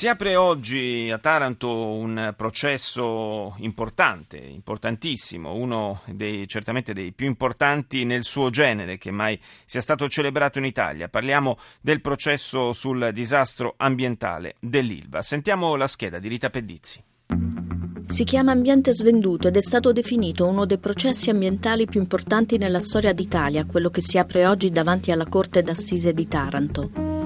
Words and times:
Si 0.00 0.08
apre 0.08 0.34
oggi 0.34 1.10
a 1.12 1.18
Taranto 1.18 1.68
un 1.92 2.32
processo 2.34 3.54
importante, 3.58 4.38
importantissimo, 4.38 5.52
uno 5.52 6.00
dei, 6.06 6.48
certamente 6.48 6.94
dei 6.94 7.12
più 7.12 7.26
importanti 7.26 8.06
nel 8.06 8.24
suo 8.24 8.48
genere 8.48 8.96
che 8.96 9.10
mai 9.10 9.38
sia 9.66 9.82
stato 9.82 10.08
celebrato 10.08 10.58
in 10.58 10.64
Italia. 10.64 11.10
Parliamo 11.10 11.58
del 11.82 12.00
processo 12.00 12.72
sul 12.72 13.10
disastro 13.12 13.74
ambientale 13.76 14.54
dell'Ilva. 14.58 15.20
Sentiamo 15.20 15.76
la 15.76 15.86
scheda 15.86 16.18
di 16.18 16.28
Rita 16.28 16.48
Pedizzi. 16.48 17.04
Si 18.06 18.24
chiama 18.24 18.52
Ambiente 18.52 18.94
Svenduto 18.94 19.48
ed 19.48 19.56
è 19.56 19.60
stato 19.60 19.92
definito 19.92 20.46
uno 20.46 20.64
dei 20.64 20.78
processi 20.78 21.28
ambientali 21.28 21.84
più 21.84 22.00
importanti 22.00 22.56
nella 22.56 22.80
storia 22.80 23.12
d'Italia, 23.12 23.66
quello 23.66 23.90
che 23.90 24.00
si 24.00 24.16
apre 24.16 24.46
oggi 24.46 24.70
davanti 24.70 25.10
alla 25.10 25.26
Corte 25.26 25.62
d'Assise 25.62 26.14
di 26.14 26.26
Taranto 26.26 27.19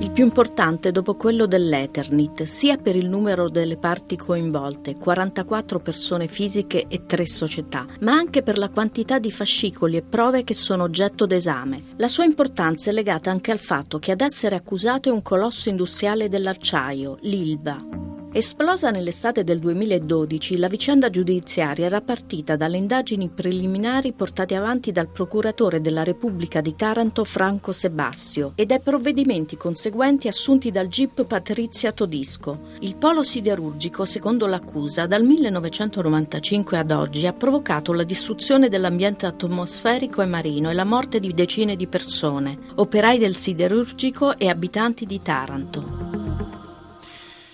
il 0.00 0.10
più 0.10 0.22
importante 0.22 0.92
dopo 0.92 1.14
quello 1.14 1.46
dell'Eternit, 1.46 2.44
sia 2.44 2.76
per 2.76 2.94
il 2.94 3.08
numero 3.08 3.48
delle 3.48 3.76
parti 3.76 4.16
coinvolte, 4.16 4.96
44 4.96 5.80
persone 5.80 6.28
fisiche 6.28 6.86
e 6.86 7.04
3 7.04 7.26
società, 7.26 7.84
ma 8.00 8.12
anche 8.12 8.42
per 8.42 8.58
la 8.58 8.68
quantità 8.68 9.18
di 9.18 9.32
fascicoli 9.32 9.96
e 9.96 10.02
prove 10.02 10.44
che 10.44 10.54
sono 10.54 10.84
oggetto 10.84 11.26
d'esame. 11.26 11.82
La 11.96 12.08
sua 12.08 12.24
importanza 12.24 12.90
è 12.90 12.94
legata 12.94 13.32
anche 13.32 13.50
al 13.50 13.58
fatto 13.58 13.98
che 13.98 14.12
ad 14.12 14.20
essere 14.20 14.54
accusato 14.54 15.08
è 15.08 15.12
un 15.12 15.22
colosso 15.22 15.68
industriale 15.68 16.28
dell'acciaio, 16.28 17.18
l'Ilva. 17.22 18.17
Esplosa 18.30 18.90
nell'estate 18.90 19.42
del 19.42 19.58
2012, 19.58 20.58
la 20.58 20.68
vicenda 20.68 21.08
giudiziaria 21.08 21.86
era 21.86 22.02
partita 22.02 22.56
dalle 22.56 22.76
indagini 22.76 23.30
preliminari 23.30 24.12
portate 24.12 24.54
avanti 24.54 24.92
dal 24.92 25.08
procuratore 25.08 25.80
della 25.80 26.04
Repubblica 26.04 26.60
di 26.60 26.74
Taranto 26.74 27.24
Franco 27.24 27.72
Sebastio 27.72 28.52
e 28.54 28.66
dai 28.66 28.80
provvedimenti 28.80 29.56
conseguenti 29.56 30.28
assunti 30.28 30.70
dal 30.70 30.88
GIP 30.88 31.24
Patrizia 31.24 31.90
Todisco. 31.90 32.66
Il 32.80 32.96
polo 32.96 33.22
siderurgico, 33.22 34.04
secondo 34.04 34.46
l'accusa, 34.46 35.06
dal 35.06 35.24
1995 35.24 36.76
ad 36.76 36.90
oggi 36.90 37.26
ha 37.26 37.32
provocato 37.32 37.94
la 37.94 38.04
distruzione 38.04 38.68
dell'ambiente 38.68 39.24
atmosferico 39.24 40.20
e 40.20 40.26
marino 40.26 40.68
e 40.68 40.74
la 40.74 40.84
morte 40.84 41.18
di 41.18 41.32
decine 41.32 41.76
di 41.76 41.86
persone, 41.86 42.58
operai 42.74 43.16
del 43.16 43.34
siderurgico 43.34 44.36
e 44.36 44.48
abitanti 44.48 45.06
di 45.06 45.22
Taranto. 45.22 46.17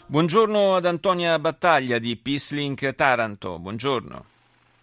Buongiorno 0.07 0.77
ad 0.77 0.85
Antonia 0.85 1.39
Battaglia 1.39 1.99
di 1.99 2.15
Peacelink 2.17 2.95
Taranto, 2.95 3.59
buongiorno. 3.59 4.34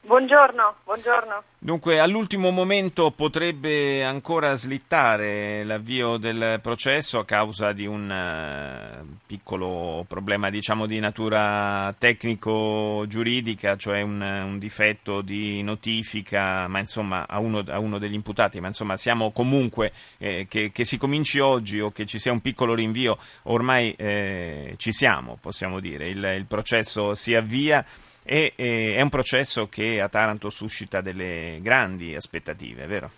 Buongiorno, 0.03 0.77
buongiorno. 0.83 1.44
Dunque, 1.59 1.99
all'ultimo 1.99 2.49
momento 2.49 3.11
potrebbe 3.11 4.03
ancora 4.03 4.55
slittare 4.55 5.63
l'avvio 5.63 6.17
del 6.17 6.58
processo 6.59 7.19
a 7.19 7.25
causa 7.25 7.71
di 7.71 7.85
un 7.85 8.09
uh, 8.09 9.17
piccolo 9.27 10.03
problema, 10.08 10.49
diciamo, 10.49 10.88
di 10.88 10.99
natura 10.99 11.93
tecnico-giuridica, 11.95 13.77
cioè 13.77 14.02
un, 14.02 14.21
un, 14.21 14.58
difetto 14.58 15.21
di 15.21 15.61
notifica, 15.61 16.67
ma 16.67 16.80
insomma, 16.80 17.27
a 17.27 17.38
uno, 17.38 17.63
a 17.67 17.77
uno 17.77 17.99
degli 17.99 18.15
imputati. 18.15 18.59
Ma 18.59 18.69
insomma, 18.69 18.97
siamo 18.97 19.30
comunque, 19.30 19.93
eh, 20.17 20.47
che, 20.49 20.71
che, 20.71 20.83
si 20.83 20.97
cominci 20.97 21.38
oggi 21.38 21.80
o 21.80 21.91
che 21.91 22.08
ci 22.08 22.17
sia 22.17 22.31
un 22.31 22.41
piccolo 22.41 22.73
rinvio, 22.73 23.19
ormai 23.43 23.93
eh, 23.95 24.73
ci 24.77 24.93
siamo, 24.93 25.38
possiamo 25.39 25.80
dire. 25.80 26.09
Il, 26.09 26.23
il 26.23 26.45
processo 26.45 27.13
si 27.13 27.36
avvia. 27.36 27.86
E, 28.23 28.53
e, 28.55 28.95
è 28.95 29.02
un 29.02 29.09
processo 29.09 29.67
che 29.67 30.00
a 30.00 30.09
Taranto 30.09 30.50
suscita 30.50 31.02
delle 31.02 31.59
grandi 31.61 32.16
aspettative, 32.16 32.86
vero? 32.86 33.09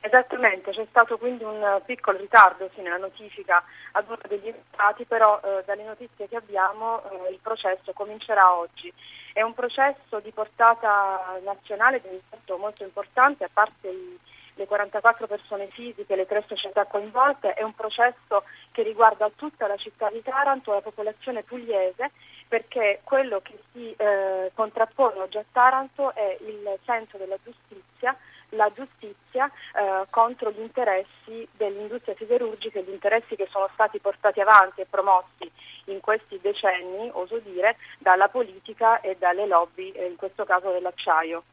Esattamente, 0.00 0.70
c'è 0.70 0.86
stato 0.88 1.18
quindi 1.18 1.42
un 1.42 1.82
piccolo 1.84 2.18
ritardo 2.18 2.70
sì, 2.74 2.82
nella 2.82 2.98
notifica 2.98 3.62
ad 3.92 4.06
uno 4.06 4.18
degli 4.28 4.46
imputati, 4.46 5.04
però 5.04 5.40
eh, 5.42 5.64
dalle 5.66 5.84
notizie 5.84 6.28
che 6.28 6.36
abbiamo 6.36 7.02
eh, 7.02 7.32
il 7.32 7.38
processo 7.42 7.92
comincerà 7.92 8.54
oggi. 8.54 8.92
È 9.32 9.42
un 9.42 9.54
processo 9.54 10.20
di 10.20 10.30
portata 10.30 11.38
nazionale, 11.44 12.00
di 12.00 12.08
un 12.08 12.58
molto 12.58 12.84
importante, 12.84 13.44
a 13.44 13.50
parte 13.52 13.88
i 13.88 14.18
le 14.58 14.66
44 14.66 15.26
persone 15.28 15.68
fisiche, 15.68 16.16
le 16.16 16.26
tre 16.26 16.44
società 16.46 16.84
coinvolte, 16.84 17.54
è 17.54 17.62
un 17.62 17.74
processo 17.74 18.42
che 18.72 18.82
riguarda 18.82 19.30
tutta 19.34 19.68
la 19.68 19.76
città 19.76 20.10
di 20.10 20.20
Taranto, 20.20 20.72
la 20.72 20.80
popolazione 20.80 21.44
pugliese, 21.44 22.10
perché 22.48 23.00
quello 23.04 23.40
che 23.40 23.56
si 23.72 23.94
eh, 23.96 24.50
contrappone 24.54 25.20
oggi 25.20 25.38
a 25.38 25.44
Taranto 25.50 26.12
è 26.14 26.36
il 26.40 26.78
senso 26.84 27.18
della 27.18 27.36
giustizia, 27.42 28.16
la 28.50 28.70
giustizia 28.74 29.46
eh, 29.46 30.06
contro 30.10 30.50
gli 30.50 30.60
interessi 30.60 31.46
dell'industria 31.52 32.16
siderurgica, 32.16 32.80
gli 32.80 32.90
interessi 32.90 33.36
che 33.36 33.46
sono 33.50 33.68
stati 33.74 34.00
portati 34.00 34.40
avanti 34.40 34.80
e 34.80 34.86
promossi 34.88 35.50
in 35.84 36.00
questi 36.00 36.38
decenni, 36.42 37.10
oso 37.12 37.38
dire, 37.38 37.76
dalla 37.98 38.28
politica 38.28 39.00
e 39.00 39.16
dalle 39.16 39.46
lobby, 39.46 39.92
in 39.94 40.16
questo 40.16 40.44
caso 40.44 40.72
dell'acciaio. 40.72 41.44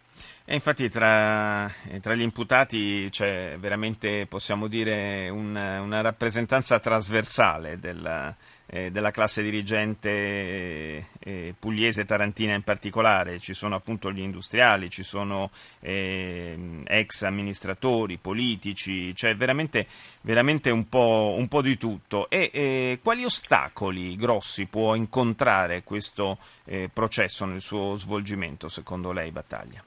E 0.48 0.54
infatti 0.54 0.90
tra, 0.90 1.72
tra, 2.02 2.14
gli 2.14 2.22
imputati 2.22 3.08
c'è 3.10 3.58
veramente, 3.60 4.28
possiamo 4.28 4.68
dire, 4.68 5.28
un, 5.30 5.56
una 5.56 6.02
rappresentanza 6.02 6.80
trasversale 6.80 7.80
del, 7.80 8.36
eh, 8.68 8.92
della 8.92 9.12
classe 9.12 9.42
dirigente 9.42 10.10
eh, 11.20 11.56
pugliese 11.58 12.06
tarantina 12.06 12.54
in 12.54 12.62
particolare. 12.62 13.40
Ci 13.40 13.54
sono 13.54 13.76
appunto 13.76 14.12
gli 14.12 14.20
industriali, 14.20 14.90
ci 14.90 15.04
sono 15.04 15.50
eh, 15.80 16.80
ex 16.86 17.24
amministratori, 17.24 18.18
politici, 18.18 19.14
c'è 19.14 19.36
veramente, 19.36 19.88
veramente 20.22 20.70
un, 20.70 20.88
po', 20.90 21.36
un, 21.38 21.48
po', 21.48 21.62
di 21.62 21.78
tutto. 21.78 22.30
E 22.30 23.00
quali 23.02 23.24
ostacoli 23.24 24.16
grossi 24.16 24.66
può 24.68 24.96
incontrare 24.96 25.84
questo 25.84 26.38
eh, 26.66 26.90
processo 26.92 27.46
nel 27.46 27.62
suo 27.62 27.96
svolgimento, 27.96 28.68
secondo 28.70 29.12
lei, 29.12 29.32
Battaglia? 29.32 29.84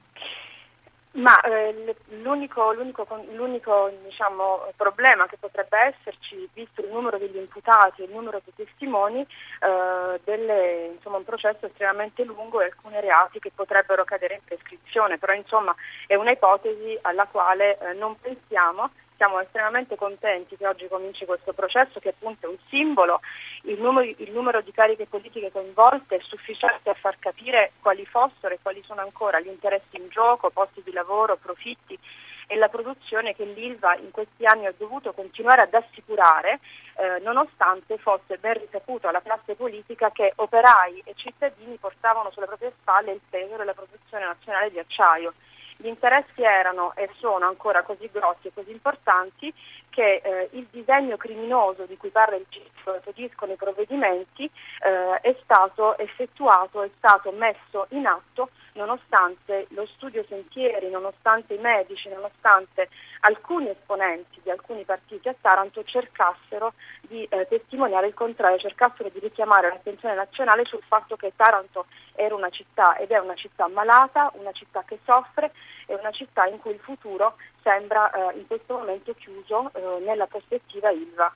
Ma 1.19 1.37
eh, 1.41 1.95
l'unico, 2.21 2.71
l'unico, 2.71 3.05
l'unico 3.33 3.91
diciamo, 4.03 4.71
problema 4.77 5.27
che 5.27 5.35
potrebbe 5.37 5.77
esserci, 5.77 6.47
visto 6.53 6.79
il 6.79 6.89
numero 6.89 7.17
degli 7.17 7.35
imputati 7.35 8.01
e 8.01 8.05
il 8.05 8.11
numero 8.11 8.41
di 8.43 8.53
testimoni, 8.55 9.21
eh, 9.21 10.19
delle, 10.23 10.91
insomma, 10.93 11.17
un 11.17 11.25
processo 11.25 11.65
estremamente 11.65 12.23
lungo 12.23 12.61
e 12.61 12.65
alcuni 12.65 13.01
reati 13.01 13.39
che 13.39 13.51
potrebbero 13.53 14.05
cadere 14.05 14.35
in 14.35 14.43
prescrizione, 14.45 15.17
però 15.17 15.33
insomma, 15.33 15.75
è 16.07 16.15
un'ipotesi 16.15 16.97
alla 17.01 17.25
quale 17.25 17.77
eh, 17.77 17.93
non 17.93 18.17
pensiamo. 18.19 18.89
Siamo 19.17 19.41
estremamente 19.41 19.97
contenti 19.97 20.55
che 20.55 20.65
oggi 20.65 20.87
cominci 20.87 21.25
questo 21.25 21.51
processo 21.51 21.99
che 21.99 22.07
appunto 22.07 22.45
è 22.45 22.49
un 22.49 22.57
simbolo, 22.69 23.19
il 23.63 23.79
numero, 23.81 24.07
il 24.17 24.31
numero, 24.31 24.61
di 24.61 24.71
cariche 24.71 25.05
politiche 25.05 25.51
coinvolte 25.51 26.15
è 26.15 26.21
sufficiente 26.21 26.89
a 26.89 26.93
far 26.93 27.17
capire 27.19 27.73
quali 27.81 28.05
fossero 28.05 28.53
e 28.53 28.59
quali 28.61 28.81
sono 28.85 29.01
ancora 29.01 29.39
gli 29.39 29.47
interessi 29.47 29.97
in 29.97 30.07
gioco, 30.09 30.49
posti 30.49 30.81
di 30.83 30.91
lavoro, 30.91 31.35
profitti 31.35 31.97
e 32.47 32.55
la 32.55 32.67
produzione 32.67 33.35
che 33.35 33.45
l'ILVA 33.45 33.97
in 33.97 34.11
questi 34.11 34.43
anni 34.45 34.65
ha 34.65 34.73
dovuto 34.75 35.13
continuare 35.13 35.61
ad 35.61 35.73
assicurare 35.73 36.59
eh, 36.95 37.19
nonostante 37.21 37.97
fosse 37.97 38.37
ben 38.37 38.57
risaputo 38.57 39.07
alla 39.07 39.21
classe 39.21 39.53
politica 39.55 40.09
che 40.11 40.33
operai 40.35 41.01
e 41.05 41.13
cittadini 41.15 41.77
portavano 41.77 42.31
sulle 42.31 42.47
proprie 42.47 42.73
spalle 42.81 43.11
il 43.11 43.21
peso 43.29 43.55
della 43.55 43.73
produzione 43.73 44.25
nazionale 44.25 44.71
di 44.71 44.79
acciaio. 44.79 45.33
Gli 45.81 45.87
interessi 45.87 46.43
erano 46.43 46.93
e 46.95 47.09
sono 47.19 47.45
ancora 47.45 47.83
così 47.83 48.09
grossi 48.11 48.47
e 48.47 48.51
così 48.53 48.71
importanti 48.71 49.53
che 49.89 50.19
eh, 50.21 50.49
il 50.51 50.67
disegno 50.69 51.15
criminoso 51.15 51.85
di 51.85 51.95
cui 51.95 52.09
parla 52.09 52.35
il 52.35 52.45
GIF, 52.49 53.01
tediscono 53.01 53.53
i 53.53 53.55
provvedimenti, 53.55 54.43
eh, 54.43 55.19
è 55.21 55.33
stato 55.41 55.97
effettuato, 55.97 56.81
è 56.81 56.89
stato 56.97 57.31
messo 57.31 57.87
in 57.91 58.05
atto 58.07 58.49
nonostante 58.73 59.67
lo 59.69 59.85
studio 59.85 60.23
sentieri, 60.27 60.89
nonostante 60.89 61.53
i 61.53 61.57
medici, 61.57 62.09
nonostante 62.09 62.89
alcuni 63.21 63.69
esponenti 63.69 64.39
di 64.41 64.49
alcuni 64.49 64.83
partiti 64.83 65.27
a 65.27 65.35
Taranto 65.39 65.83
cercassero 65.83 66.73
di 67.01 67.23
eh, 67.25 67.47
testimoniare 67.47 68.07
il 68.07 68.13
contrario, 68.13 68.57
cercassero 68.57 69.09
di 69.09 69.19
richiamare 69.19 69.69
l'attenzione 69.69 70.15
nazionale 70.15 70.65
sul 70.65 70.83
fatto 70.85 71.15
che 71.15 71.33
Taranto 71.35 71.85
era 72.13 72.35
una 72.35 72.49
città 72.49 72.97
ed 72.97 73.11
è 73.11 73.17
una 73.17 73.35
città 73.35 73.67
malata, 73.67 74.31
una 74.35 74.51
città 74.51 74.83
che 74.85 74.99
soffre 75.03 75.51
e 75.85 75.95
una 75.95 76.11
città 76.11 76.45
in 76.45 76.59
cui 76.59 76.71
il 76.71 76.79
futuro 76.79 77.35
sembra 77.61 78.11
eh, 78.11 78.37
in 78.37 78.47
questo 78.47 78.75
momento 78.75 79.13
chiuso 79.15 79.71
eh, 79.73 79.99
nella 80.03 80.27
prospettiva 80.27 80.89
ILVA. 80.89 81.33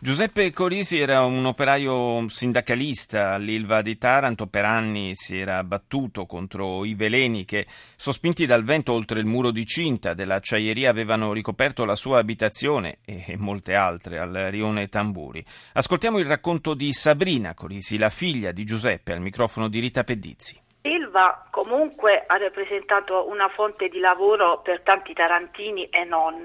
Giuseppe 0.00 0.50
Corisi 0.50 0.98
era 0.98 1.24
un 1.24 1.46
operaio 1.46 2.28
sindacalista 2.28 3.34
all'Ilva 3.34 3.80
di 3.80 3.96
Taranto, 3.96 4.48
per 4.48 4.64
anni 4.64 5.12
si 5.14 5.38
era 5.38 5.62
battuto 5.62 6.26
contro 6.26 6.84
i 6.84 6.94
veleni 6.94 7.44
che, 7.44 7.66
sospinti 7.96 8.44
dal 8.44 8.64
vento 8.64 8.92
oltre 8.92 9.20
il 9.20 9.26
muro 9.26 9.50
di 9.50 9.64
cinta 9.64 10.12
dell'acciaieria, 10.12 10.90
avevano 10.90 11.32
ricoperto 11.32 11.84
la 11.84 11.94
sua 11.94 12.18
abitazione 12.18 12.98
e 13.04 13.36
molte 13.38 13.74
altre 13.74 14.18
al 14.18 14.32
rione 14.50 14.88
Tamburi. 14.88 15.42
Ascoltiamo 15.72 16.18
il 16.18 16.26
racconto 16.26 16.74
di 16.74 16.92
Sabrina 16.92 17.54
Corisi, 17.54 17.96
la 17.96 18.10
figlia 18.10 18.52
di 18.52 18.64
Giuseppe, 18.64 19.12
al 19.12 19.20
microfono 19.20 19.68
di 19.68 19.78
Rita 19.78 20.04
Pedizzi. 20.04 20.60
Ilva 20.82 21.46
comunque 21.50 22.24
ha 22.26 22.36
rappresentato 22.36 23.26
una 23.28 23.48
fonte 23.48 23.88
di 23.88 24.00
lavoro 24.00 24.60
per 24.60 24.82
tanti 24.82 25.14
tarantini 25.14 25.88
e 25.88 26.04
non 26.04 26.44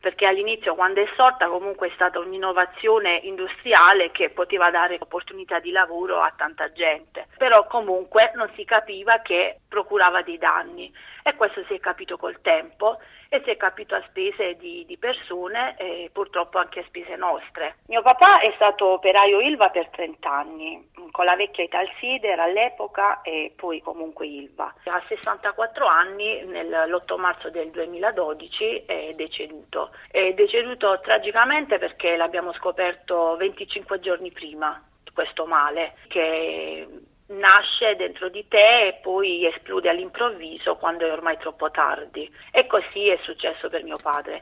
perché 0.00 0.26
all'inizio 0.26 0.74
quando 0.74 1.02
è 1.02 1.08
sorta 1.16 1.48
comunque 1.48 1.88
è 1.88 1.92
stata 1.94 2.18
un'innovazione 2.18 3.20
industriale 3.24 4.10
che 4.12 4.30
poteva 4.30 4.70
dare 4.70 4.96
opportunità 5.00 5.58
di 5.58 5.70
lavoro 5.70 6.20
a 6.20 6.32
tanta 6.36 6.70
gente, 6.72 7.26
però 7.36 7.66
comunque 7.66 8.32
non 8.34 8.48
si 8.54 8.64
capiva 8.64 9.20
che 9.20 9.60
procurava 9.68 10.22
dei 10.22 10.38
danni. 10.38 10.92
E 11.22 11.34
questo 11.34 11.64
si 11.64 11.74
è 11.74 11.80
capito 11.80 12.16
col 12.16 12.40
tempo 12.40 12.98
e 13.28 13.42
si 13.44 13.50
è 13.50 13.56
capito 13.56 13.94
a 13.94 14.02
spese 14.08 14.56
di, 14.56 14.84
di 14.86 14.96
persone 14.96 15.76
e 15.76 16.10
purtroppo 16.12 16.58
anche 16.58 16.80
a 16.80 16.84
spese 16.86 17.16
nostre. 17.16 17.76
Mio 17.86 18.02
papà 18.02 18.40
è 18.40 18.52
stato 18.54 18.86
operaio 18.86 19.40
Ilva 19.40 19.68
per 19.70 19.88
30 19.88 20.30
anni, 20.30 20.90
con 21.10 21.24
la 21.24 21.36
vecchia 21.36 21.64
Italsider 21.64 22.38
all'epoca 22.40 23.20
e 23.22 23.52
poi 23.54 23.80
comunque 23.80 24.26
Ilva. 24.26 24.74
A 24.84 25.02
64 25.06 25.86
anni, 25.86 26.42
l'8 26.42 27.18
marzo 27.18 27.50
del 27.50 27.70
2012, 27.70 28.84
è 28.86 29.10
deceduto. 29.14 29.90
È 30.10 30.32
deceduto 30.32 30.98
tragicamente 31.00 31.78
perché 31.78 32.16
l'abbiamo 32.16 32.52
scoperto 32.54 33.36
25 33.36 34.00
giorni 34.00 34.32
prima 34.32 34.82
questo 35.18 35.46
male 35.46 35.94
che 36.06 36.86
nasce 37.28 37.96
dentro 37.96 38.28
di 38.28 38.46
te 38.48 38.88
e 38.88 38.98
poi 39.02 39.46
esplode 39.46 39.88
all'improvviso 39.88 40.76
quando 40.76 41.06
è 41.06 41.12
ormai 41.12 41.36
troppo 41.38 41.70
tardi. 41.70 42.30
E 42.50 42.66
così 42.66 43.08
è 43.08 43.18
successo 43.22 43.68
per 43.68 43.82
mio 43.82 43.96
padre. 44.02 44.40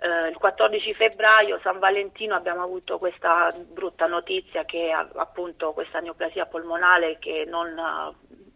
Eh, 0.00 0.28
il 0.28 0.36
14 0.36 0.94
febbraio, 0.94 1.60
San 1.62 1.78
Valentino, 1.78 2.34
abbiamo 2.34 2.62
avuto 2.62 2.98
questa 2.98 3.52
brutta 3.56 4.06
notizia 4.06 4.64
che 4.64 4.90
appunto 4.92 5.72
questa 5.72 6.00
neoplasia 6.00 6.46
polmonale 6.46 7.18
che 7.18 7.44
non, 7.46 7.74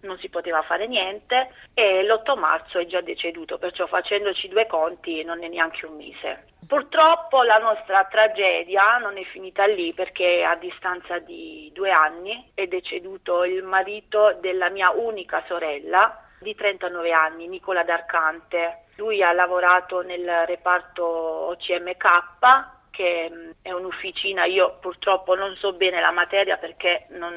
non 0.01 0.19
si 0.19 0.29
poteva 0.29 0.63
fare 0.63 0.87
niente 0.87 1.51
e 1.75 2.03
l'8 2.03 2.39
marzo 2.39 2.79
è 2.79 2.87
già 2.87 3.01
deceduto, 3.01 3.59
perciò 3.59 3.87
facendoci 3.87 4.49
due 4.49 4.67
conti 4.67 5.23
non 5.25 5.43
è 5.43 5.49
neanche 5.49 5.87
un 5.87 5.97
mese. 5.97 6.45
Purtroppo 6.69 7.43
la 7.45 7.57
nostra 7.57 8.05
tragedia 8.05 8.99
non 8.99 9.17
è 9.17 9.23
finita 9.25 9.65
lì 9.65 9.95
perché 9.95 10.45
a 10.45 10.55
distanza 10.55 11.19
di 11.19 11.71
due 11.73 11.91
anni 11.91 12.51
è 12.53 12.67
deceduto 12.67 13.45
il 13.45 13.63
marito 13.63 14.37
della 14.43 14.69
mia 14.69 14.91
unica 14.91 15.43
sorella 15.47 16.25
di 16.39 16.55
39 16.55 17.11
anni, 17.11 17.49
Nicola 17.49 17.85
D'Arcante. 17.85 18.85
Lui 18.97 19.23
ha 19.23 19.33
lavorato 19.33 20.03
nel 20.03 20.45
reparto 20.45 21.07
OCMK 21.07 22.77
che 22.91 23.31
mm, 23.33 23.51
è 23.63 23.73
un'officina, 23.73 24.45
io 24.45 24.77
purtroppo 24.79 25.35
non 25.35 25.57
so 25.57 25.73
bene 25.73 26.03
la 26.03 26.11
materia 26.11 26.59
perché 26.59 27.07
non, 27.13 27.35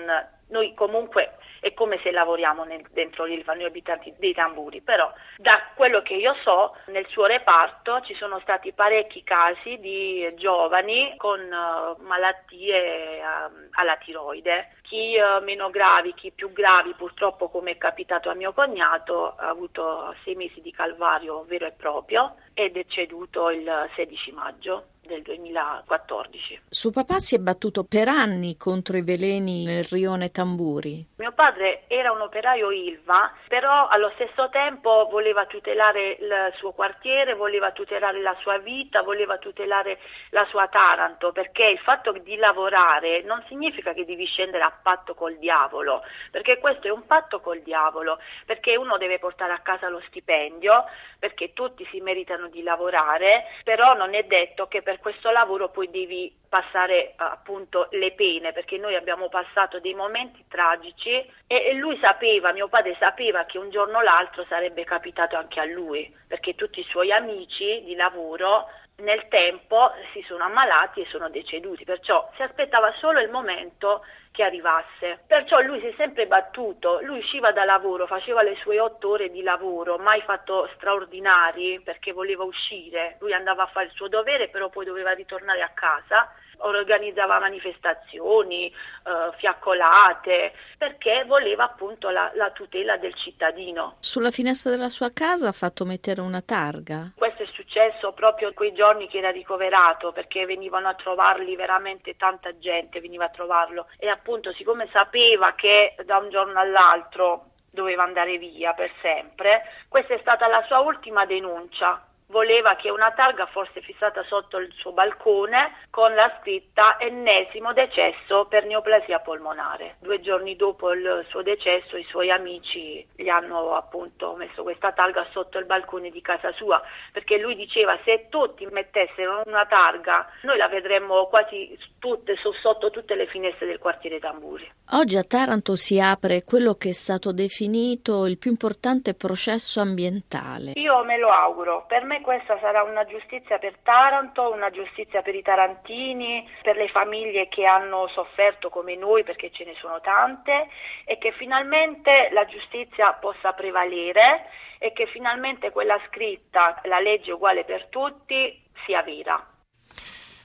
noi 0.48 0.74
comunque 0.74 1.38
è 1.62 1.74
come 1.76 2.00
se 2.02 2.12
lavoriamo 2.12 2.64
nel, 2.64 2.84
dentro 2.92 3.24
l'Ilva, 3.24 3.54
noi 3.54 3.66
abitanti 3.66 4.14
dei 4.18 4.34
tamburi, 4.34 4.82
però 4.82 5.14
da 5.38 5.70
quello 5.76 6.02
che 6.02 6.16
io 6.16 6.34
so 6.44 6.76
nel 6.88 7.06
suo 7.08 7.28
reparto 7.28 8.02
ci 8.02 8.16
sono 8.16 8.40
stati 8.40 8.74
parecchi 8.74 9.24
casi 9.24 9.78
di 9.80 10.28
giovani 10.36 11.14
con 11.18 11.40
uh, 11.40 12.02
malattie 12.04 13.20
uh, 13.20 13.68
alla 13.72 13.96
tiroide, 13.98 14.76
chi 14.82 15.16
uh, 15.18 15.44
meno 15.44 15.70
gravi, 15.70 16.16
chi 16.16 16.32
più 16.32 16.52
gravi, 16.52 16.96
purtroppo 16.96 17.48
come 17.48 17.72
è 17.72 17.78
capitato 17.78 18.32
a 18.32 18.34
mio 18.34 18.54
cognato, 18.54 19.36
ha 19.38 19.48
avuto 19.48 20.16
sei 20.24 20.34
mesi 20.34 20.62
di 20.62 20.72
calvario 20.72 21.46
vero 21.48 21.68
e 21.68 21.72
proprio 21.72 22.38
ed 22.56 22.76
è 22.76 22.84
deceduto 22.84 23.52
il 23.52 23.90
16 23.96 24.32
maggio 24.32 24.86
del 25.12 25.22
2014. 25.24 26.62
Suo 26.70 26.92
papà 26.92 27.20
si 27.20 27.36
è 27.36 27.40
battuto 27.40 27.84
per 27.84 28.08
anni 28.08 28.56
contro 28.56 28.96
i 28.96 29.02
veleni 29.02 29.66
nel 29.66 29.84
rione 29.84 30.32
Tamburi. 30.32 31.06
Mio 31.18 31.34
padre 31.34 31.84
era 31.88 32.12
un 32.12 32.22
operaio 32.22 32.72
Ilva, 32.72 33.34
però 33.48 33.88
allo 33.88 34.12
stesso 34.16 34.50
tempo 34.50 35.08
voleva 35.12 35.46
tutelare 35.46 36.18
il 36.20 36.54
suo 36.56 36.72
quartiere, 36.72 37.36
voleva 37.36 37.72
tutelare 37.72 38.22
la 38.22 38.36
sua 38.40 38.58
vita, 38.58 39.02
voleva 39.02 39.38
tutelare 39.38 40.00
la 40.30 40.46
sua 40.50 40.68
Taranto, 40.68 41.32
perché 41.32 41.66
il 41.66 41.80
fatto 41.80 42.12
di 42.14 42.38
lavorare 42.38 43.22
non 43.24 43.44
significa 43.48 43.94
che 43.94 44.06
devi 44.06 44.26
scendere 44.26 44.64
a 44.64 44.72
patto 44.72 45.14
col 45.14 45.38
diavolo, 45.38 46.02
perché 46.32 46.58
questo 46.60 46.88
è 46.88 46.92
un 46.92 47.06
patto 47.06 47.42
col 47.42 47.62
diavolo, 47.62 48.20
perché 48.46 48.78
uno 48.78 48.98
deve 48.98 49.20
portare 49.20 49.52
a 49.52 49.60
casa 49.60 49.90
lo 49.90 50.02
stipendio, 50.08 50.86
perché 51.20 51.54
tutti 51.54 51.86
si 51.92 52.00
meritano 52.00 52.48
di 52.48 52.64
lavorare, 52.64 53.46
però 53.64 53.94
non 53.94 54.16
è 54.16 54.24
detto 54.24 54.68
che 54.68 54.82
per 54.82 55.00
questo 55.02 55.32
lavoro 55.32 55.70
poi 55.70 55.90
devi 55.90 56.34
passare 56.48 57.14
appunto 57.18 57.88
le 57.92 58.14
pene, 58.14 58.54
perché 58.54 58.78
noi 58.78 58.96
abbiamo 58.96 59.28
passato 59.28 59.80
dei 59.80 59.94
momenti 59.94 60.46
tragici 60.48 61.10
e, 61.10 61.34
e 61.48 61.74
lui 61.74 61.98
sapeva, 62.02 62.54
mio 62.54 62.70
padre 62.70 62.96
sapeva 63.00 63.46
che 63.46 63.58
un 63.58 63.70
giorno 63.70 63.98
o 63.98 64.02
l'altro 64.02 64.46
sarebbe 64.48 64.86
capitato 64.86 65.36
anche 65.36 65.60
a 65.60 65.66
lui, 65.66 66.14
perché 66.28 66.56
tutti 66.56 66.80
i 66.80 66.88
suoi 66.90 67.12
amici 67.12 67.84
di 67.84 67.96
lavoro 67.96 68.68
nel 69.02 69.28
tempo 69.28 69.92
si 70.14 70.24
sono 70.28 70.46
ammalati 70.46 71.02
e 71.02 71.08
sono 71.10 71.30
deceduti, 71.30 71.84
perciò 71.84 72.30
si 72.36 72.42
aspettava 72.42 72.94
solo 73.00 73.20
il 73.20 73.30
momento 73.30 74.04
che 74.32 74.44
arrivasse. 74.44 75.24
Perciò 75.28 75.60
lui 75.60 75.80
si 75.82 75.88
è 75.88 75.94
sempre 75.98 76.26
battuto, 76.26 77.00
lui 77.02 77.20
usciva 77.20 77.52
da 77.52 77.66
lavoro, 77.66 78.08
faceva 78.08 78.42
le 78.42 78.56
sue 78.62 78.80
otto 78.80 79.10
ore 79.10 79.30
di 79.30 79.44
lavoro, 79.44 79.98
mai 79.98 80.22
fatto 80.22 80.70
straordinari 80.76 81.82
perché 81.84 82.14
voleva 82.14 82.44
uscire, 82.44 83.18
lui 83.20 83.34
andava 83.34 83.64
a 83.64 83.68
fare 83.68 83.88
il 83.88 83.92
suo 83.92 84.08
dovere, 84.08 84.48
però 84.48 84.70
poi 84.70 84.86
doveva 84.86 85.12
ritornare 85.12 85.62
a 85.62 85.72
casa 85.74 86.32
organizzava 86.62 87.40
manifestazioni, 87.40 88.68
eh, 88.68 89.36
fiaccolate, 89.38 90.54
perché 90.78 91.24
voleva 91.26 91.64
appunto 91.66 92.10
la, 92.10 92.32
la, 92.36 92.52
tutela 92.52 92.98
del 92.98 93.14
cittadino. 93.16 93.98
Sulla 94.00 94.32
finestra 94.32 94.72
della 94.72 94.90
sua 94.90 95.12
casa 95.14 95.48
ha 95.48 95.54
fatto 95.54 95.86
mettere 95.86 96.22
una 96.22 96.42
targa? 96.42 97.12
Questo 97.16 97.44
è 97.44 97.48
successo 97.72 98.12
proprio 98.12 98.54
quei 98.54 98.74
giorni 98.74 99.08
che 99.08 99.20
era 99.20 99.32
ricoverato, 99.32 100.12
perché 100.12 100.46
venivano 100.46 100.90
a 100.90 100.94
trovarli 100.94 101.56
veramente 101.56 102.18
tanta 102.18 102.58
gente, 102.58 103.00
veniva 103.00 103.26
a 103.26 103.30
trovarlo. 103.30 103.88
E 103.98 104.10
appunto 104.10 104.52
siccome 104.52 104.90
sapeva 104.92 105.54
che 105.54 105.96
da 106.04 106.18
un 106.18 106.30
giorno 106.30 106.60
all'altro 106.60 107.46
doveva 107.72 108.04
andare 108.04 108.38
via 108.38 108.74
per 108.74 108.92
sempre, 109.02 109.64
questa 109.88 110.14
è 110.14 110.20
stata 110.20 110.48
la 110.48 110.62
sua 110.68 110.80
ultima 110.80 111.26
denuncia 111.26 112.06
voleva 112.32 112.76
che 112.76 112.90
una 112.90 113.12
targa 113.12 113.46
fosse 113.46 113.82
fissata 113.82 114.24
sotto 114.24 114.58
il 114.58 114.72
suo 114.78 114.94
balcone 114.94 115.76
con 115.90 116.16
la 116.16 116.36
scritta 116.40 116.98
ennesimo 116.98 117.74
decesso 117.74 118.46
per 118.46 118.66
neoplasia 118.66 119.20
polmonare. 119.20 119.98
Due 120.00 120.22
giorni 120.22 120.56
dopo 120.56 120.92
il 120.94 121.26
suo 121.30 121.44
decesso 121.44 121.98
i 121.98 122.06
suoi 122.10 122.32
amici 122.32 123.06
gli 123.16 123.28
hanno 123.28 123.76
appunto 123.76 124.34
messo 124.36 124.64
questa 124.64 124.94
targa 124.94 125.28
sotto 125.32 125.60
il 125.60 125.66
balcone 125.66 126.10
di 126.10 126.22
casa 126.22 126.52
sua 126.54 126.82
perché 127.12 127.38
lui 127.38 127.56
diceva 127.56 127.98
se 128.04 128.28
tutti 128.30 128.66
mettessero 128.72 129.44
una 129.46 129.66
targa 129.66 130.28
noi 130.42 130.58
la 130.58 130.70
vedremmo 130.70 131.28
quasi 131.28 131.78
tutte, 132.00 132.36
sotto 132.62 132.90
tutte 132.90 133.16
le 133.16 133.28
finestre 133.28 133.68
del 133.68 133.78
quartiere 133.78 134.20
Tamburi. 134.20 134.70
Oggi 134.94 135.18
a 135.18 135.24
Taranto 135.24 135.76
si 135.76 136.00
apre 136.00 136.44
quello 136.44 136.76
che 136.76 136.90
è 136.90 136.94
stato 136.94 137.32
definito 137.32 138.26
il 138.26 138.38
più 138.38 138.52
importante 138.52 139.14
processo 139.14 139.82
ambientale. 139.82 140.74
Io 140.76 141.04
me 141.04 141.18
lo 141.18 141.30
auguro, 141.30 141.86
per 141.88 142.04
me 142.04 142.21
questa 142.22 142.58
sarà 142.60 142.84
una 142.84 143.06
giustizia 143.06 143.58
per 143.58 143.78
Taranto, 143.84 144.52
una 144.52 144.70
giustizia 144.70 145.22
per 145.22 145.36
i 145.36 145.42
tarantini, 145.42 146.50
per 146.62 146.76
le 146.76 146.88
famiglie 146.88 147.48
che 147.48 147.66
hanno 147.66 148.08
sofferto 148.08 148.70
come 148.70 148.96
noi, 148.96 149.24
perché 149.24 149.52
ce 149.52 149.66
ne 149.66 149.74
sono 149.76 150.00
tante, 150.00 150.70
e 151.06 151.18
che 151.18 151.32
finalmente 151.34 152.30
la 152.32 152.46
giustizia 152.46 153.14
possa 153.14 153.54
prevalere 153.54 154.46
e 154.78 154.94
che 154.94 155.06
finalmente 155.08 155.72
quella 155.72 156.00
scritta, 156.08 156.80
la 156.86 157.00
legge 157.00 157.32
uguale 157.32 157.66
per 157.66 157.88
tutti, 157.88 158.64
sia 158.86 159.04
vera. 159.04 159.46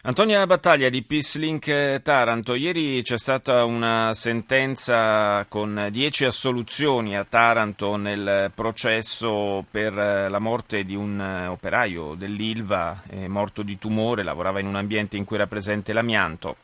Antonia 0.07 0.47
Battaglia 0.47 0.89
di 0.89 1.03
Peace 1.03 1.37
Link 1.37 2.01
Taranto, 2.01 2.55
ieri 2.55 3.03
c'è 3.03 3.19
stata 3.19 3.65
una 3.65 4.15
sentenza 4.15 5.45
con 5.49 5.89
dieci 5.91 6.25
assoluzioni 6.25 7.17
a 7.17 7.27
Taranto 7.29 7.97
nel 7.97 8.53
processo 8.55 9.65
per 9.69 9.95
la 9.95 10.39
morte 10.39 10.85
di 10.85 10.95
un 10.95 11.19
operaio 11.49 12.15
dell'Ilva, 12.15 13.03
morto 13.27 13.65
di 13.65 13.81
tumore, 13.81 14.23
lavorava 14.23 14.61
in 14.61 14.69
un 14.69 14.77
ambiente 14.77 15.17
in 15.17 15.25
cui 15.25 15.35
era 15.35 15.49
presente 15.49 15.93
l'amianto. 15.93 16.55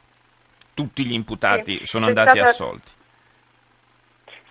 Tutti 0.73 1.05
gli 1.05 1.13
imputati 1.13 1.79
sì, 1.79 1.87
sono 1.87 2.07
andati 2.07 2.39
stata... 2.39 2.49
assolti. 2.49 2.93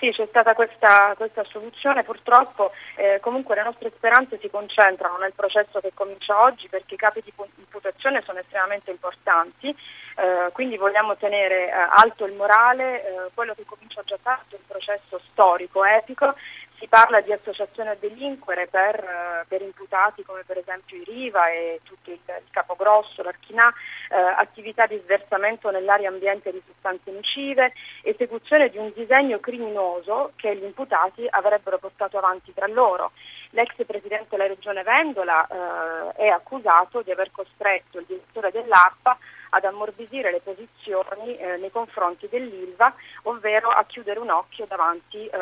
Sì, 0.01 0.09
c'è 0.09 0.25
stata 0.25 0.55
questa, 0.55 1.13
questa 1.15 1.43
soluzione, 1.43 2.01
purtroppo 2.01 2.71
eh, 2.95 3.19
comunque 3.21 3.53
le 3.53 3.61
nostre 3.61 3.91
speranze 3.95 4.39
si 4.39 4.49
concentrano 4.49 5.17
nel 5.17 5.33
processo 5.35 5.79
che 5.79 5.91
comincia 5.93 6.41
oggi 6.41 6.67
perché 6.67 6.95
i 6.95 6.97
capi 6.97 7.21
di 7.23 7.31
imputazione 7.57 8.23
sono 8.25 8.39
estremamente 8.39 8.89
importanti, 8.89 9.69
eh, 9.69 10.51
quindi 10.53 10.77
vogliamo 10.77 11.15
tenere 11.17 11.67
eh, 11.67 11.71
alto 11.71 12.25
il 12.25 12.33
morale, 12.33 13.03
eh, 13.03 13.29
quello 13.35 13.53
che 13.53 13.63
comincia 13.63 14.01
già 14.03 14.17
tanto 14.23 14.55
un 14.55 14.65
processo 14.65 15.21
storico, 15.29 15.85
epico 15.85 16.33
si 16.81 16.87
parla 16.87 17.21
di 17.21 17.31
associazione 17.31 17.91
a 17.91 17.97
delinquere 17.97 18.65
per, 18.65 18.95
eh, 18.95 19.45
per, 19.47 19.61
imputati 19.61 20.23
come 20.23 20.41
per 20.43 20.57
esempio 20.57 20.97
i 20.97 21.03
Riva 21.03 21.47
e 21.49 21.79
tutto 21.83 22.09
il, 22.09 22.17
il 22.25 22.49
Capogrosso, 22.49 23.21
l'Archinà, 23.21 23.71
eh, 24.09 24.15
attività 24.15 24.87
di 24.87 24.99
sversamento 25.03 25.69
nell'area 25.69 26.09
ambiente 26.09 26.51
di 26.51 26.61
sostanze 26.65 27.11
nocive, 27.11 27.73
esecuzione 28.01 28.69
di 28.69 28.79
un 28.79 28.91
disegno 28.95 29.39
criminoso 29.39 30.31
che 30.35 30.55
gli 30.55 30.63
imputati 30.63 31.27
avrebbero 31.29 31.77
portato 31.77 32.17
avanti 32.17 32.51
tra 32.51 32.65
loro. 32.65 33.11
L'ex 33.51 33.75
presidente 33.85 34.27
della 34.29 34.47
regione 34.47 34.81
Vendola 34.81 35.45
eh, 35.45 36.23
è 36.23 36.27
accusato 36.29 37.03
di 37.03 37.11
aver 37.11 37.29
costretto 37.31 37.99
il 37.99 38.05
direttore 38.07 38.49
dell'ARPA 38.49 39.15
ad 39.53 39.65
ammorbidire 39.65 40.31
le 40.31 40.41
posizioni 40.41 41.37
eh, 41.37 41.57
nei 41.57 41.71
confronti 41.71 42.27
dell'ILVA, 42.29 42.93
ovvero 43.23 43.69
a 43.69 43.83
chiudere 43.85 44.19
un 44.19 44.29
occhio 44.29 44.65
davanti 44.65 45.25
eh, 45.25 45.37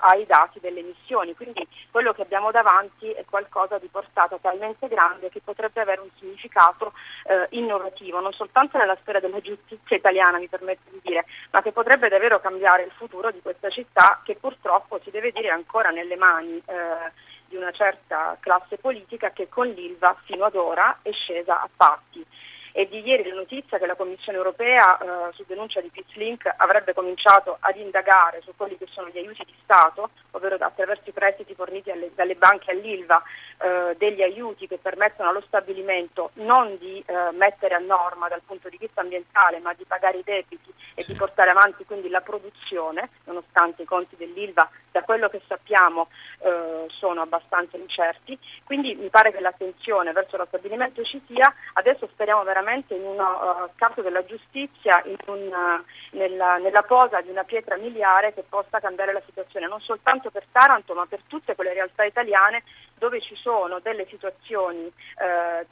ai 0.00 0.24
dati 0.26 0.60
delle 0.60 0.80
emissioni. 0.80 1.34
Quindi 1.34 1.66
quello 1.90 2.12
che 2.12 2.22
abbiamo 2.22 2.50
davanti 2.50 3.10
è 3.10 3.24
qualcosa 3.28 3.78
di 3.78 3.88
portata 3.88 4.38
talmente 4.38 4.88
grande 4.88 5.30
che 5.30 5.40
potrebbe 5.42 5.80
avere 5.80 6.02
un 6.02 6.10
significato 6.18 6.92
eh, 7.24 7.46
innovativo, 7.50 8.20
non 8.20 8.32
soltanto 8.32 8.78
nella 8.78 8.96
storia 9.00 9.20
della 9.20 9.40
giustizia 9.40 9.96
italiana, 9.96 10.38
mi 10.38 10.48
permetto 10.48 10.90
di 10.90 11.00
dire, 11.02 11.24
ma 11.50 11.62
che 11.62 11.72
potrebbe 11.72 12.08
davvero 12.08 12.40
cambiare 12.40 12.82
il 12.82 12.92
futuro 12.92 13.30
di 13.30 13.40
questa 13.40 13.70
città 13.70 14.20
che 14.24 14.36
purtroppo 14.36 15.00
si 15.02 15.10
deve 15.10 15.30
dire 15.32 15.48
ancora 15.48 15.90
nelle 15.90 16.16
mani 16.16 16.62
eh, 16.66 17.22
di 17.46 17.56
una 17.56 17.72
certa 17.72 18.36
classe 18.40 18.76
politica 18.76 19.30
che 19.30 19.48
con 19.48 19.68
l'ILVA 19.68 20.16
fino 20.24 20.44
ad 20.44 20.54
ora 20.54 20.98
è 21.02 21.12
scesa 21.12 21.60
a 21.60 21.68
patti. 21.74 22.24
È 22.74 22.84
di 22.86 23.06
ieri 23.06 23.28
la 23.28 23.36
notizia 23.36 23.78
che 23.78 23.86
la 23.86 23.94
Commissione 23.94 24.36
europea 24.36 24.98
eh, 24.98 25.32
su 25.34 25.44
denuncia 25.46 25.80
di 25.80 25.90
Pizzlink 25.90 26.52
avrebbe 26.56 26.92
cominciato 26.92 27.56
ad 27.60 27.76
indagare 27.76 28.40
su 28.42 28.52
quelli 28.56 28.76
che 28.76 28.88
sono 28.90 29.08
gli 29.10 29.18
aiuti 29.18 29.44
di 29.46 29.54
Stato, 29.62 30.10
ovvero 30.32 30.56
attraverso 30.58 31.08
i 31.08 31.12
prestiti 31.12 31.54
forniti 31.54 31.92
alle, 31.92 32.10
dalle 32.16 32.34
banche 32.34 32.72
all'ILVA, 32.72 33.22
eh, 33.58 33.94
degli 33.96 34.22
aiuti 34.22 34.66
che 34.66 34.78
permettono 34.78 35.28
allo 35.28 35.44
stabilimento 35.46 36.30
non 36.34 36.76
di 36.78 37.00
eh, 37.06 37.30
mettere 37.34 37.76
a 37.76 37.78
norma 37.78 38.26
dal 38.26 38.42
punto 38.44 38.68
di 38.68 38.76
vista 38.76 39.02
ambientale, 39.02 39.60
ma 39.60 39.72
di 39.74 39.84
pagare 39.84 40.18
i 40.18 40.24
debiti 40.24 40.74
e 40.96 41.02
sì. 41.02 41.12
di 41.12 41.16
portare 41.16 41.50
avanti 41.50 41.84
quindi 41.84 42.08
la 42.08 42.22
produzione, 42.22 43.08
nonostante 43.26 43.82
i 43.82 43.86
conti 43.86 44.16
dell'ILVA 44.16 44.68
da 44.90 45.02
quello 45.02 45.28
che 45.28 45.40
sappiamo 45.46 46.08
eh, 46.40 46.86
sono 46.88 47.20
abbastanza 47.20 47.76
incerti. 47.76 48.36
Quindi 48.64 48.96
mi 48.96 49.10
pare 49.10 49.30
che 49.30 49.38
l'attenzione 49.38 50.10
verso 50.10 50.36
lo 50.36 50.44
stabilimento 50.46 51.04
ci 51.04 51.22
sia, 51.28 51.54
adesso 51.74 52.08
speriamo 52.08 52.42
veramente 52.42 52.62
veramente 52.64 52.94
in 52.94 53.04
uno 53.04 53.24
uh, 53.24 53.70
caso 53.76 54.00
della 54.00 54.24
giustizia, 54.24 55.02
un, 55.26 55.46
uh, 55.46 56.16
nella, 56.16 56.56
nella, 56.56 56.82
posa 56.82 57.20
di 57.20 57.28
una 57.28 57.44
pietra 57.44 57.76
miliare 57.76 58.32
che 58.32 58.42
possa 58.48 58.80
cambiare 58.80 59.12
la 59.12 59.22
situazione, 59.24 59.68
non 59.68 59.80
soltanto 59.80 60.30
per 60.30 60.44
Taranto 60.50 60.94
ma 60.94 61.06
per 61.06 61.20
tutte 61.28 61.54
quelle 61.54 61.74
realtà 61.74 62.04
italiane 62.04 62.64
dove 62.98 63.20
ci 63.20 63.36
sono 63.36 63.78
delle 63.80 64.06
situazioni 64.08 64.86
uh, 64.86 65.66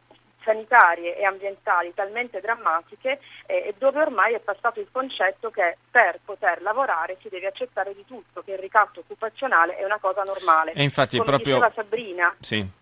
sanitarie 0.45 1.17
e 1.17 1.25
ambientali 1.25 1.95
talmente 1.95 2.41
drammatiche 2.41 3.21
eh, 3.47 3.69
e 3.69 3.75
dove 3.79 4.01
ormai 4.01 4.35
è 4.35 4.41
passato 4.41 4.81
il 4.81 4.89
concetto 4.91 5.51
che 5.51 5.79
per 5.89 6.19
poter 6.25 6.61
lavorare 6.63 7.17
si 7.23 7.29
deve 7.29 7.47
accettare 7.47 7.95
di 7.95 8.05
tutto, 8.05 8.43
che 8.43 8.53
il 8.53 8.59
ricatto 8.59 9.01
occupazionale 9.01 9.77
è 9.77 9.85
una 9.85 9.99
cosa 10.01 10.25
normale. 10.25 10.73
E 10.73 10.83
infatti 10.83 11.17
Come 11.17 11.31
proprio... 11.31 11.71
Sabrina, 11.73 12.35
sì. 12.41 12.81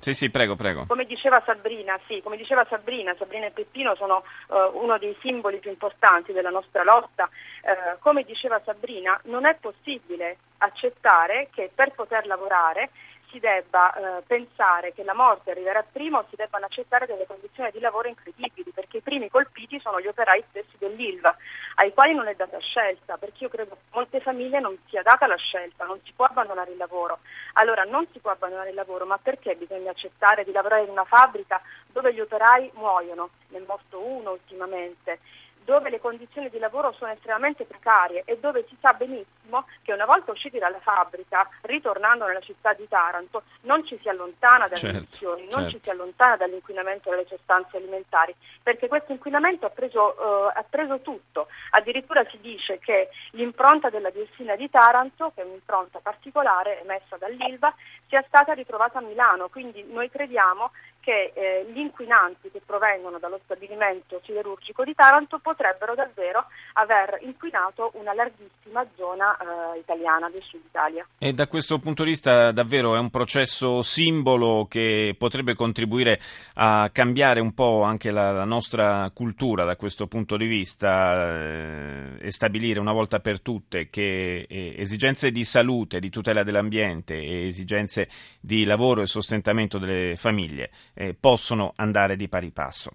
Sì, 0.00 0.14
sì, 0.14 0.30
prego, 0.30 0.56
prego. 0.56 0.86
Come 0.86 1.04
diceva 1.04 1.42
Sabrina, 1.44 1.98
sì, 2.06 2.22
come 2.22 2.38
diceva 2.38 2.64
Sabrina, 2.68 3.14
Sabrina 3.18 3.46
e 3.46 3.50
Peppino 3.50 3.94
sono 3.94 4.24
uh, 4.48 4.82
uno 4.82 4.96
dei 4.96 5.14
simboli 5.20 5.58
più 5.58 5.70
importanti 5.70 6.32
della 6.32 6.48
nostra 6.48 6.82
lotta. 6.82 7.28
Uh, 7.62 7.98
come 8.00 8.22
diceva 8.22 8.58
Sabrina, 8.64 9.20
non 9.24 9.44
è 9.44 9.54
possibile 9.60 10.38
accettare 10.58 11.48
che 11.52 11.70
per 11.74 11.90
poter 11.90 12.26
lavorare 12.26 12.88
si 13.30 13.38
debba 13.38 13.92
eh, 13.92 14.22
pensare 14.26 14.92
che 14.92 15.02
la 15.04 15.14
morte 15.14 15.50
arriverà 15.50 15.84
prima 15.90 16.18
o 16.18 16.26
si 16.28 16.36
debbano 16.36 16.66
accettare 16.66 17.06
delle 17.06 17.26
condizioni 17.26 17.70
di 17.70 17.80
lavoro 17.80 18.08
incredibili, 18.08 18.70
perché 18.72 18.98
i 18.98 19.02
primi 19.02 19.28
colpiti 19.28 19.80
sono 19.80 20.00
gli 20.00 20.06
operai 20.06 20.44
stessi 20.48 20.76
dell'ILVA, 20.78 21.36
ai 21.76 21.92
quali 21.92 22.14
non 22.14 22.28
è 22.28 22.34
data 22.34 22.58
scelta, 22.58 23.16
perché 23.16 23.44
io 23.44 23.50
credo 23.50 23.70
che 23.70 23.80
molte 23.92 24.20
famiglie 24.20 24.60
non 24.60 24.76
sia 24.88 25.02
data 25.02 25.26
la 25.26 25.36
scelta, 25.36 25.84
non 25.84 26.00
si 26.04 26.12
può 26.14 26.26
abbandonare 26.26 26.72
il 26.72 26.76
lavoro. 26.76 27.20
Allora 27.54 27.84
non 27.84 28.06
si 28.12 28.18
può 28.18 28.30
abbandonare 28.30 28.70
il 28.70 28.74
lavoro, 28.74 29.06
ma 29.06 29.18
perché 29.18 29.54
bisogna 29.54 29.90
accettare 29.90 30.44
di 30.44 30.52
lavorare 30.52 30.84
in 30.84 30.90
una 30.90 31.04
fabbrica 31.04 31.60
dove 31.86 32.12
gli 32.12 32.20
operai 32.20 32.70
muoiono? 32.74 33.30
Ne 33.48 33.58
è 33.58 33.62
morto 33.66 34.00
uno 34.00 34.32
ultimamente 34.32 35.18
dove 35.64 35.90
le 35.90 36.00
condizioni 36.00 36.48
di 36.48 36.58
lavoro 36.58 36.92
sono 36.92 37.12
estremamente 37.12 37.64
precarie 37.64 38.22
e 38.24 38.38
dove 38.38 38.64
si 38.68 38.76
sa 38.80 38.92
benissimo 38.92 39.66
che 39.82 39.92
una 39.92 40.04
volta 40.04 40.32
usciti 40.32 40.58
dalla 40.58 40.78
fabbrica, 40.80 41.48
ritornando 41.62 42.26
nella 42.26 42.40
città 42.40 42.72
di 42.72 42.86
Taranto, 42.88 43.42
non 43.62 43.84
ci 43.86 43.98
si 44.00 44.08
allontana 44.08 44.66
dalle 44.66 44.80
certo, 44.80 44.96
emissioni, 44.96 45.42
non 45.42 45.62
certo. 45.62 45.70
ci 45.70 45.80
si 45.82 45.90
allontana 45.90 46.36
dall'inquinamento 46.36 47.10
delle 47.10 47.26
sostanze 47.26 47.76
alimentari, 47.76 48.34
perché 48.62 48.88
questo 48.88 49.12
inquinamento 49.12 49.66
ha 49.66 49.70
preso, 49.70 50.14
uh, 50.18 50.50
ha 50.52 50.64
preso 50.68 51.00
tutto. 51.00 51.48
Addirittura 51.70 52.24
si 52.30 52.38
dice 52.40 52.78
che 52.78 53.10
l'impronta 53.32 53.90
della 53.90 54.10
diossina 54.10 54.56
di 54.56 54.70
Taranto, 54.70 55.32
che 55.34 55.42
è 55.42 55.44
un'impronta 55.44 56.00
particolare 56.00 56.80
emessa 56.80 57.16
dall'ILVA, 57.16 57.74
sia 58.08 58.24
stata 58.26 58.52
ritrovata 58.52 58.98
a 58.98 59.02
Milano, 59.02 59.48
quindi 59.48 59.84
noi 59.84 60.10
crediamo 60.10 60.70
che 61.00 61.32
eh, 61.34 61.66
gli 61.72 61.78
inquinanti 61.78 62.50
che 62.50 62.60
provengono 62.64 63.18
dallo 63.18 63.40
stabilimento 63.44 64.20
siderurgico 64.24 64.84
di 64.84 64.94
Taranto 64.94 65.38
potrebbero 65.38 65.94
davvero 65.94 66.46
aver 66.74 67.18
inquinato 67.22 67.90
una 67.94 68.12
larghissima 68.12 68.86
zona 68.96 69.36
eh, 69.36 69.78
italiana 69.78 70.28
del 70.30 70.42
sud 70.42 70.60
Italia. 70.64 71.06
E 71.18 71.32
da 71.32 71.46
questo 71.48 71.78
punto 71.78 72.04
di 72.04 72.10
vista 72.10 72.52
davvero 72.52 72.94
è 72.94 72.98
un 72.98 73.10
processo 73.10 73.82
simbolo 73.82 74.66
che 74.68 75.14
potrebbe 75.18 75.54
contribuire 75.54 76.20
a 76.54 76.90
cambiare 76.92 77.40
un 77.40 77.54
po' 77.54 77.82
anche 77.82 78.10
la, 78.10 78.30
la 78.32 78.44
nostra 78.44 79.10
cultura 79.12 79.64
da 79.64 79.76
questo 79.76 80.06
punto 80.06 80.36
di 80.36 80.46
vista 80.46 81.38
eh, 81.38 82.26
e 82.26 82.30
stabilire 82.30 82.78
una 82.78 82.92
volta 82.92 83.20
per 83.20 83.40
tutte 83.40 83.88
che 83.88 84.46
eh, 84.48 84.74
esigenze 84.76 85.30
di 85.30 85.44
salute, 85.44 85.98
di 85.98 86.10
tutela 86.10 86.42
dell'ambiente 86.42 87.14
e 87.14 87.46
esigenze 87.46 88.08
di 88.38 88.64
lavoro 88.64 89.02
e 89.02 89.06
sostentamento 89.06 89.78
delle 89.78 90.16
famiglie 90.16 90.70
eh, 90.94 91.14
possono 91.18 91.72
andare 91.76 92.16
di 92.16 92.28
pari 92.28 92.50
passo. 92.50 92.90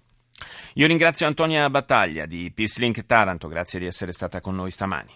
Io 0.74 0.86
ringrazio 0.86 1.26
Antonia 1.26 1.70
Battaglia 1.70 2.26
di 2.26 2.52
Peace 2.54 2.80
Link 2.80 3.06
Taranto, 3.06 3.48
grazie 3.48 3.78
di 3.78 3.86
essere 3.86 4.12
stata 4.12 4.40
con 4.40 4.54
noi 4.54 4.70
stamani. 4.70 5.12